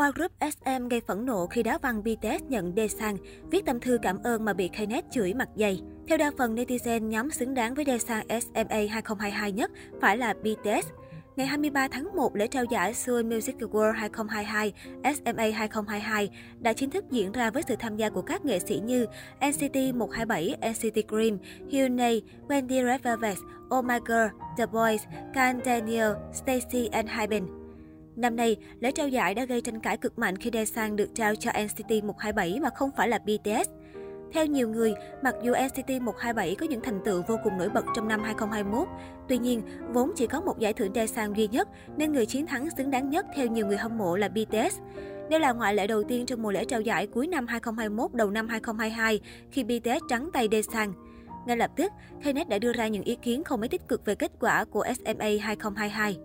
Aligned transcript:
Boy 0.00 0.10
group 0.14 0.32
SM 0.40 0.88
gây 0.88 1.00
phẫn 1.00 1.26
nộ 1.26 1.46
khi 1.46 1.62
đá 1.62 1.78
văn 1.82 2.02
BTS 2.02 2.42
nhận 2.48 2.72
Daesang, 2.76 3.16
viết 3.50 3.66
tâm 3.66 3.80
thư 3.80 3.98
cảm 4.02 4.22
ơn 4.22 4.44
mà 4.44 4.52
bị 4.52 4.68
Knet 4.68 5.04
chửi 5.10 5.34
mặt 5.34 5.48
dày. 5.56 5.80
Theo 6.08 6.18
đa 6.18 6.30
phần 6.38 6.54
netizen, 6.54 7.08
nhóm 7.08 7.30
xứng 7.30 7.54
đáng 7.54 7.74
với 7.74 7.84
Daesang 7.84 8.26
SMA 8.28 8.76
2022 8.90 9.52
nhất 9.52 9.70
phải 10.00 10.18
là 10.18 10.34
BTS. 10.34 10.86
Ngày 11.36 11.46
23 11.46 11.88
tháng 11.88 12.16
1, 12.16 12.36
lễ 12.36 12.46
trao 12.46 12.64
giải 12.64 12.94
Seoul 12.94 13.22
Music 13.22 13.56
World 13.58 13.92
2022 13.92 14.72
SMA 15.02 15.50
2022 15.54 16.30
đã 16.60 16.72
chính 16.72 16.90
thức 16.90 17.04
diễn 17.10 17.32
ra 17.32 17.50
với 17.50 17.62
sự 17.68 17.76
tham 17.78 17.96
gia 17.96 18.10
của 18.10 18.22
các 18.22 18.44
nghệ 18.44 18.58
sĩ 18.58 18.80
như 18.84 19.06
NCT 19.48 19.76
127, 19.94 20.56
NCT 20.70 21.10
Dream, 21.10 21.38
Hyunay, 21.70 22.22
Wendy 22.48 22.86
Red 22.86 23.02
Velvet, 23.02 23.38
Oh 23.76 23.84
My 23.84 23.96
Girl, 24.06 24.28
The 24.58 24.66
Boys, 24.66 25.02
Kang 25.34 25.60
Daniel, 25.64 26.10
Stacy 26.32 26.88
and 26.92 27.10
Hyben. 27.10 27.59
Năm 28.20 28.36
nay, 28.36 28.56
lễ 28.80 28.92
trao 28.92 29.08
giải 29.08 29.34
đã 29.34 29.44
gây 29.44 29.60
tranh 29.60 29.80
cãi 29.80 29.96
cực 29.96 30.18
mạnh 30.18 30.36
khi 30.36 30.50
Daesang 30.52 30.96
được 30.96 31.14
trao 31.14 31.34
cho 31.34 31.50
NCT 31.50 32.04
127 32.04 32.60
mà 32.62 32.70
không 32.70 32.90
phải 32.96 33.08
là 33.08 33.18
BTS. 33.18 33.68
Theo 34.32 34.46
nhiều 34.46 34.68
người, 34.68 34.94
mặc 35.22 35.34
dù 35.42 35.52
NCT 35.52 35.90
127 36.02 36.54
có 36.54 36.66
những 36.66 36.80
thành 36.80 37.00
tựu 37.04 37.22
vô 37.28 37.36
cùng 37.44 37.58
nổi 37.58 37.68
bật 37.68 37.84
trong 37.96 38.08
năm 38.08 38.22
2021, 38.22 38.88
tuy 39.28 39.38
nhiên, 39.38 39.62
vốn 39.92 40.12
chỉ 40.16 40.26
có 40.26 40.40
một 40.40 40.58
giải 40.58 40.72
thưởng 40.72 40.94
Daesang 40.94 41.36
duy 41.36 41.48
nhất 41.48 41.68
nên 41.96 42.12
người 42.12 42.26
chiến 42.26 42.46
thắng 42.46 42.68
xứng 42.76 42.90
đáng 42.90 43.10
nhất 43.10 43.26
theo 43.34 43.46
nhiều 43.46 43.66
người 43.66 43.76
hâm 43.76 43.98
mộ 43.98 44.16
là 44.16 44.28
BTS. 44.28 44.78
Đây 45.30 45.40
là 45.40 45.52
ngoại 45.52 45.74
lệ 45.74 45.86
đầu 45.86 46.02
tiên 46.04 46.26
trong 46.26 46.42
mùa 46.42 46.50
lễ 46.50 46.64
trao 46.64 46.80
giải 46.80 47.06
cuối 47.06 47.26
năm 47.26 47.46
2021 47.46 48.14
đầu 48.14 48.30
năm 48.30 48.48
2022 48.48 49.20
khi 49.50 49.64
BTS 49.64 50.04
trắng 50.08 50.30
tay 50.32 50.48
Daesang. 50.52 50.92
Ngay 51.46 51.56
lập 51.56 51.70
tức, 51.76 51.92
Knet 52.22 52.48
đã 52.48 52.58
đưa 52.58 52.72
ra 52.72 52.88
những 52.88 53.04
ý 53.04 53.16
kiến 53.22 53.44
không 53.44 53.60
mấy 53.60 53.68
tích 53.68 53.88
cực 53.88 54.04
về 54.04 54.14
kết 54.14 54.32
quả 54.40 54.64
của 54.64 54.84
SMA 55.04 55.28
2022. 55.42 56.18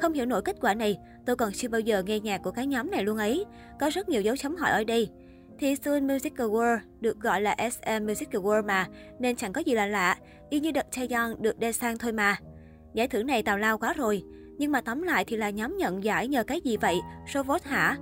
Không 0.00 0.12
hiểu 0.12 0.26
nổi 0.26 0.42
kết 0.42 0.56
quả 0.60 0.74
này, 0.74 0.98
tôi 1.26 1.36
còn 1.36 1.52
chưa 1.52 1.68
bao 1.68 1.80
giờ 1.80 2.02
nghe 2.02 2.20
nhạc 2.20 2.38
của 2.42 2.50
cái 2.50 2.66
nhóm 2.66 2.90
này 2.90 3.04
luôn 3.04 3.18
ấy. 3.18 3.44
Có 3.80 3.90
rất 3.90 4.08
nhiều 4.08 4.22
dấu 4.22 4.36
chấm 4.36 4.56
hỏi 4.56 4.70
ở 4.70 4.84
đây. 4.84 5.10
Thì 5.58 5.76
Seoul 5.76 6.00
Music 6.00 6.34
Award 6.34 6.78
được 7.00 7.20
gọi 7.20 7.40
là 7.40 7.56
SM 7.70 8.06
Music 8.06 8.30
Award 8.30 8.66
mà, 8.66 8.86
nên 9.18 9.36
chẳng 9.36 9.52
có 9.52 9.60
gì 9.60 9.74
là 9.74 9.86
lạ, 9.86 10.16
y 10.50 10.60
như 10.60 10.70
đợt 10.70 10.86
Taeyong 10.96 11.42
được 11.42 11.56
Daesang 11.60 11.98
thôi 11.98 12.12
mà. 12.12 12.36
Giải 12.94 13.08
thưởng 13.08 13.26
này 13.26 13.42
tào 13.42 13.58
lao 13.58 13.78
quá 13.78 13.92
rồi, 13.92 14.22
nhưng 14.58 14.72
mà 14.72 14.80
tóm 14.80 15.02
lại 15.02 15.24
thì 15.24 15.36
là 15.36 15.50
nhóm 15.50 15.76
nhận 15.76 16.04
giải 16.04 16.28
nhờ 16.28 16.44
cái 16.44 16.60
gì 16.60 16.76
vậy, 16.76 17.00
số 17.32 17.42
vote 17.42 17.70
hả? 17.70 17.96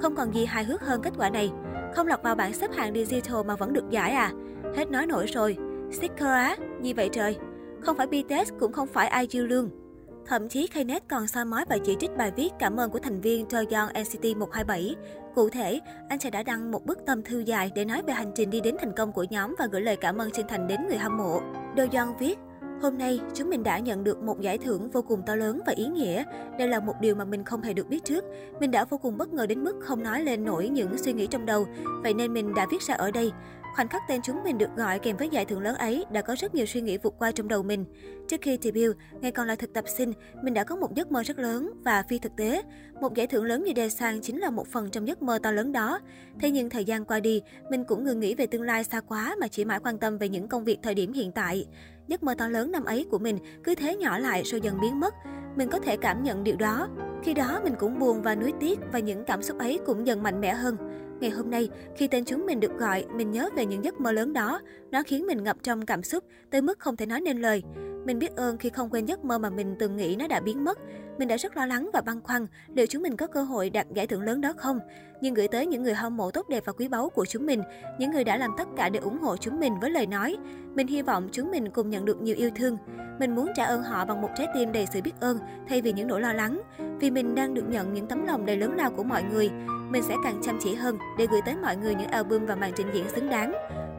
Không 0.00 0.14
còn 0.14 0.34
gì 0.34 0.44
hài 0.44 0.64
hước 0.64 0.82
hơn 0.82 1.02
kết 1.02 1.12
quả 1.18 1.30
này. 1.30 1.50
Không 1.94 2.06
lọt 2.06 2.22
vào 2.22 2.34
bảng 2.34 2.52
xếp 2.52 2.70
hạng 2.74 2.94
digital 2.94 3.42
mà 3.46 3.56
vẫn 3.56 3.72
được 3.72 3.90
giải 3.90 4.12
à? 4.12 4.32
Hết 4.76 4.90
nói 4.90 5.06
nổi 5.06 5.26
rồi. 5.26 5.56
Sticker 5.92 6.28
á, 6.28 6.56
như 6.80 6.92
vậy 6.96 7.08
trời? 7.12 7.36
Không 7.80 7.96
phải 7.96 8.06
BTS 8.06 8.52
cũng 8.60 8.72
không 8.72 8.88
phải 8.88 9.26
IU 9.30 9.44
lương. 9.46 9.81
Thậm 10.26 10.48
chí 10.48 10.66
Knet 10.66 11.08
còn 11.08 11.28
soi 11.28 11.44
mói 11.44 11.64
và 11.68 11.78
chỉ 11.84 11.96
trích 12.00 12.16
bài 12.16 12.32
viết 12.36 12.50
cảm 12.58 12.80
ơn 12.80 12.90
của 12.90 12.98
thành 12.98 13.20
viên 13.20 13.46
Doyeon 13.50 13.88
NCT 13.88 14.36
127. 14.36 14.94
Cụ 15.34 15.48
thể, 15.48 15.80
anh 16.08 16.20
sẽ 16.20 16.30
đã 16.30 16.42
đăng 16.42 16.70
một 16.70 16.86
bức 16.86 16.98
tâm 17.06 17.22
thư 17.22 17.38
dài 17.38 17.70
để 17.74 17.84
nói 17.84 18.02
về 18.06 18.12
hành 18.12 18.32
trình 18.34 18.50
đi 18.50 18.60
đến 18.60 18.76
thành 18.80 18.92
công 18.96 19.12
của 19.12 19.24
nhóm 19.30 19.54
và 19.58 19.66
gửi 19.66 19.80
lời 19.80 19.96
cảm 19.96 20.18
ơn 20.18 20.30
chân 20.30 20.46
thành 20.48 20.68
đến 20.68 20.80
người 20.88 20.98
hâm 20.98 21.16
mộ. 21.16 21.40
Doyon 21.76 22.16
viết, 22.18 22.38
Hôm 22.82 22.98
nay, 22.98 23.20
chúng 23.34 23.50
mình 23.50 23.62
đã 23.62 23.78
nhận 23.78 24.04
được 24.04 24.22
một 24.22 24.40
giải 24.40 24.58
thưởng 24.58 24.90
vô 24.90 25.02
cùng 25.02 25.22
to 25.26 25.34
lớn 25.34 25.60
và 25.66 25.72
ý 25.76 25.86
nghĩa. 25.86 26.24
Đây 26.58 26.68
là 26.68 26.80
một 26.80 26.94
điều 27.00 27.14
mà 27.14 27.24
mình 27.24 27.44
không 27.44 27.62
hề 27.62 27.72
được 27.72 27.88
biết 27.88 28.04
trước. 28.04 28.24
Mình 28.60 28.70
đã 28.70 28.84
vô 28.84 28.98
cùng 28.98 29.18
bất 29.18 29.32
ngờ 29.32 29.46
đến 29.46 29.64
mức 29.64 29.76
không 29.80 30.02
nói 30.02 30.24
lên 30.24 30.44
nổi 30.44 30.68
những 30.68 30.98
suy 30.98 31.12
nghĩ 31.12 31.26
trong 31.26 31.46
đầu. 31.46 31.66
Vậy 32.02 32.14
nên 32.14 32.32
mình 32.32 32.54
đã 32.54 32.66
viết 32.70 32.82
ra 32.82 32.94
ở 32.94 33.10
đây. 33.10 33.32
Khoảnh 33.74 33.88
khắc 33.88 34.02
tên 34.08 34.20
chúng 34.22 34.42
mình 34.44 34.58
được 34.58 34.76
gọi 34.76 34.98
kèm 34.98 35.16
với 35.16 35.28
giải 35.28 35.44
thưởng 35.44 35.60
lớn 35.60 35.74
ấy 35.74 36.04
đã 36.10 36.22
có 36.22 36.34
rất 36.38 36.54
nhiều 36.54 36.66
suy 36.66 36.80
nghĩ 36.80 36.98
vụt 36.98 37.14
qua 37.18 37.30
trong 37.30 37.48
đầu 37.48 37.62
mình. 37.62 37.84
Trước 38.28 38.36
khi 38.40 38.58
debut, 38.62 38.96
ngày 39.20 39.32
còn 39.32 39.46
là 39.46 39.54
thực 39.54 39.72
tập 39.72 39.84
sinh, 39.96 40.12
mình 40.42 40.54
đã 40.54 40.64
có 40.64 40.76
một 40.76 40.94
giấc 40.94 41.12
mơ 41.12 41.22
rất 41.22 41.38
lớn 41.38 41.72
và 41.84 42.02
phi 42.08 42.18
thực 42.18 42.36
tế. 42.36 42.62
Một 43.00 43.14
giải 43.14 43.26
thưởng 43.26 43.44
lớn 43.44 43.64
như 43.64 43.72
đề 43.72 43.88
sang 43.88 44.20
chính 44.20 44.38
là 44.38 44.50
một 44.50 44.66
phần 44.66 44.90
trong 44.90 45.08
giấc 45.08 45.22
mơ 45.22 45.38
to 45.42 45.50
lớn 45.50 45.72
đó. 45.72 46.00
Thế 46.40 46.50
nhưng 46.50 46.70
thời 46.70 46.84
gian 46.84 47.04
qua 47.04 47.20
đi, 47.20 47.42
mình 47.70 47.84
cũng 47.84 48.04
ngừng 48.04 48.20
nghĩ 48.20 48.34
về 48.34 48.46
tương 48.46 48.62
lai 48.62 48.84
xa 48.84 49.00
quá 49.00 49.36
mà 49.40 49.48
chỉ 49.48 49.64
mãi 49.64 49.80
quan 49.84 49.98
tâm 49.98 50.18
về 50.18 50.28
những 50.28 50.48
công 50.48 50.64
việc 50.64 50.78
thời 50.82 50.94
điểm 50.94 51.12
hiện 51.12 51.32
tại. 51.32 51.66
Giấc 52.08 52.22
mơ 52.22 52.34
to 52.38 52.48
lớn 52.48 52.72
năm 52.72 52.84
ấy 52.84 53.06
của 53.10 53.18
mình 53.18 53.38
cứ 53.64 53.74
thế 53.74 53.96
nhỏ 53.96 54.18
lại 54.18 54.42
rồi 54.44 54.60
dần 54.60 54.80
biến 54.80 55.00
mất. 55.00 55.14
Mình 55.56 55.68
có 55.68 55.78
thể 55.78 55.96
cảm 55.96 56.22
nhận 56.22 56.44
điều 56.44 56.56
đó. 56.56 56.88
Khi 57.24 57.34
đó 57.34 57.60
mình 57.64 57.74
cũng 57.78 57.98
buồn 57.98 58.22
và 58.22 58.34
nuối 58.34 58.52
tiếc 58.60 58.78
và 58.92 58.98
những 58.98 59.24
cảm 59.24 59.42
xúc 59.42 59.58
ấy 59.58 59.80
cũng 59.86 60.06
dần 60.06 60.22
mạnh 60.22 60.40
mẽ 60.40 60.54
hơn. 60.54 60.76
Ngày 61.22 61.30
hôm 61.30 61.50
nay, 61.50 61.68
khi 61.96 62.06
tên 62.06 62.24
chúng 62.24 62.46
mình 62.46 62.60
được 62.60 62.78
gọi, 62.78 63.04
mình 63.14 63.30
nhớ 63.30 63.48
về 63.56 63.66
những 63.66 63.84
giấc 63.84 64.00
mơ 64.00 64.12
lớn 64.12 64.32
đó. 64.32 64.60
Nó 64.90 65.02
khiến 65.02 65.26
mình 65.26 65.44
ngập 65.44 65.56
trong 65.62 65.86
cảm 65.86 66.02
xúc, 66.02 66.24
tới 66.50 66.62
mức 66.62 66.78
không 66.78 66.96
thể 66.96 67.06
nói 67.06 67.20
nên 67.20 67.40
lời. 67.40 67.62
Mình 68.04 68.18
biết 68.18 68.36
ơn 68.36 68.58
khi 68.58 68.70
không 68.70 68.90
quên 68.90 69.06
giấc 69.06 69.24
mơ 69.24 69.38
mà 69.38 69.50
mình 69.50 69.76
từng 69.78 69.96
nghĩ 69.96 70.16
nó 70.18 70.26
đã 70.28 70.40
biến 70.40 70.64
mất. 70.64 70.78
Mình 71.18 71.28
đã 71.28 71.36
rất 71.36 71.56
lo 71.56 71.66
lắng 71.66 71.90
và 71.92 72.00
băn 72.00 72.20
khoăn 72.20 72.46
liệu 72.74 72.86
chúng 72.86 73.02
mình 73.02 73.16
có 73.16 73.26
cơ 73.26 73.42
hội 73.42 73.70
đạt 73.70 73.86
giải 73.94 74.06
thưởng 74.06 74.22
lớn 74.22 74.40
đó 74.40 74.52
không. 74.56 74.80
Nhưng 75.20 75.34
gửi 75.34 75.48
tới 75.48 75.66
những 75.66 75.82
người 75.82 75.94
hâm 75.94 76.16
mộ 76.16 76.30
tốt 76.30 76.48
đẹp 76.48 76.62
và 76.66 76.72
quý 76.72 76.88
báu 76.88 77.08
của 77.08 77.26
chúng 77.26 77.46
mình, 77.46 77.62
những 77.98 78.10
người 78.10 78.24
đã 78.24 78.36
làm 78.36 78.50
tất 78.58 78.68
cả 78.76 78.88
để 78.88 79.00
ủng 79.00 79.18
hộ 79.18 79.36
chúng 79.36 79.60
mình 79.60 79.80
với 79.80 79.90
lời 79.90 80.06
nói. 80.06 80.36
Mình 80.74 80.86
hy 80.86 81.02
vọng 81.02 81.28
chúng 81.32 81.50
mình 81.50 81.70
cùng 81.70 81.90
nhận 81.90 82.04
được 82.04 82.22
nhiều 82.22 82.36
yêu 82.36 82.50
thương. 82.56 82.76
Mình 83.20 83.34
muốn 83.34 83.48
trả 83.56 83.64
ơn 83.64 83.82
họ 83.82 84.04
bằng 84.04 84.20
một 84.20 84.28
trái 84.36 84.46
tim 84.54 84.72
đầy 84.72 84.86
sự 84.92 85.00
biết 85.02 85.20
ơn 85.20 85.38
thay 85.68 85.82
vì 85.82 85.92
những 85.92 86.08
nỗi 86.08 86.20
lo 86.20 86.32
lắng. 86.32 86.62
Vì 87.00 87.10
mình 87.10 87.34
đang 87.34 87.54
được 87.54 87.68
nhận 87.68 87.92
những 87.92 88.06
tấm 88.06 88.26
lòng 88.26 88.46
đầy 88.46 88.56
lớn 88.56 88.76
lao 88.76 88.90
của 88.90 89.04
mọi 89.04 89.22
người. 89.22 89.50
Mình 89.90 90.02
sẽ 90.02 90.14
càng 90.24 90.40
chăm 90.42 90.58
chỉ 90.62 90.74
hơn 90.74 90.98
để 91.18 91.26
gửi 91.30 91.40
tới 91.46 91.56
mọi 91.62 91.76
người 91.76 91.94
những 91.94 92.10
album 92.10 92.46
và 92.46 92.54
màn 92.54 92.72
trình 92.76 92.86
diễn 92.94 93.08
xứng 93.08 93.30
đáng. 93.30 93.52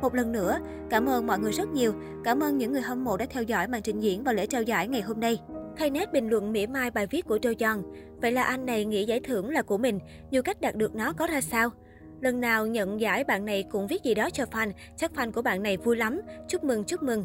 Một 0.04 0.16
lần 0.16 0.32
nữa, 0.32 0.60
cảm 0.90 1.10
ơn 1.10 1.28
mọi 1.28 1.40
người 1.40 1.52
rất 1.52 1.70
nhiều. 1.70 1.94
Cảm 2.24 2.44
ơn 2.44 2.58
những 2.58 2.72
người 2.72 2.82
hâm 2.82 3.04
mộ 3.04 3.18
đã 3.18 3.26
theo 3.30 3.44
dõi 3.44 3.68
màn 3.68 3.82
trình 3.82 4.00
diễn 4.00 4.24
và 4.24 4.34
lễ 4.34 4.46
trao 4.46 4.62
giải 4.62 4.88
ngày 4.88 5.02
hôm 5.02 5.20
nay. 5.20 5.40
Knet 5.78 6.14
bình 6.14 6.30
luận 6.30 6.52
mỉa 6.52 6.66
mai 6.66 6.92
bài 6.92 7.08
viết 7.08 7.26
của 7.26 7.40
Doyeon. 7.44 7.78
Vậy 8.22 8.32
là 8.32 8.44
anh 8.44 8.66
này 8.66 8.86
nghĩ 8.86 9.06
giải 9.06 9.20
thưởng 9.20 9.50
là 9.50 9.62
của 9.62 9.78
mình, 9.78 10.00
dù 10.32 10.42
cách 10.42 10.62
đạt 10.62 10.76
được 10.76 10.96
nó 10.96 11.14
có 11.14 11.28
ra 11.28 11.42
sao? 11.42 11.70
Lần 12.22 12.42
nào 12.42 12.68
nhận 12.68 13.02
giải 13.02 13.24
bạn 13.24 13.46
này 13.46 13.64
cũng 13.72 13.88
viết 13.88 14.04
gì 14.04 14.14
đó 14.14 14.30
cho 14.30 14.44
fan, 14.52 14.72
chắc 14.98 15.12
fan 15.16 15.32
của 15.32 15.42
bạn 15.42 15.64
này 15.64 15.78
vui 15.78 15.96
lắm. 15.96 16.22
Chúc 16.48 16.64
mừng, 16.64 16.84
chúc 16.84 17.04
mừng. 17.04 17.24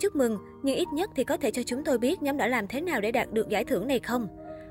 Chúc 0.00 0.16
mừng, 0.16 0.38
nhưng 0.62 0.76
ít 0.76 0.88
nhất 0.94 1.10
thì 1.16 1.24
có 1.24 1.36
thể 1.36 1.50
cho 1.50 1.62
chúng 1.62 1.84
tôi 1.84 1.98
biết 1.98 2.22
nhóm 2.22 2.36
đã 2.36 2.46
làm 2.46 2.66
thế 2.66 2.80
nào 2.80 3.00
để 3.00 3.12
đạt 3.12 3.32
được 3.32 3.48
giải 3.48 3.64
thưởng 3.64 3.88
này 3.88 4.00
không? 4.00 4.28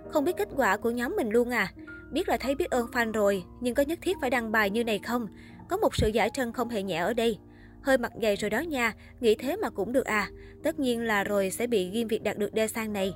Không 0.10 0.26
biết 0.26 0.38
kết 0.38 0.50
quả 0.56 0.78
của 0.78 0.92
nhóm 0.92 1.16
mình 1.16 1.30
luôn 1.30 1.50
à? 1.50 1.74
Biết 2.12 2.30
là 2.30 2.38
thấy 2.38 2.56
biết 2.56 2.70
ơn 2.70 2.88
fan 2.88 3.12
rồi, 3.12 3.44
nhưng 3.62 3.76
có 3.76 3.84
nhất 3.84 4.00
thiết 4.02 4.18
phải 4.22 4.30
đăng 4.30 4.52
bài 4.52 4.70
như 4.70 4.84
này 4.84 5.00
không? 5.00 5.28
Có 5.70 5.78
một 5.78 5.96
sự 5.96 6.08
giải 6.08 6.30
thân 6.34 6.54
không 6.54 6.70
hề 6.70 6.84
nhẹ 6.84 6.98
ở 6.98 7.14
đây. 7.14 7.38
Hơi 7.82 7.98
mặt 7.98 8.12
dày 8.22 8.36
rồi 8.36 8.50
đó 8.50 8.60
nha, 8.60 8.94
nghĩ 9.20 9.36
thế 9.36 9.56
mà 9.56 9.70
cũng 9.70 9.94
được 9.94 10.06
à. 10.06 10.30
Tất 10.64 10.80
nhiên 10.80 11.02
là 11.02 11.24
rồi 11.24 11.52
sẽ 11.52 11.68
bị 11.68 11.90
ghim 11.90 12.08
việc 12.08 12.24
đạt 12.24 12.38
được 12.38 12.54
đe 12.54 12.68
sang 12.68 12.94
này. 12.94 13.14